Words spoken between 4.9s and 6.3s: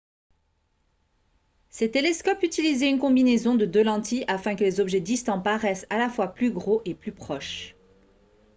distants paraissent à la fois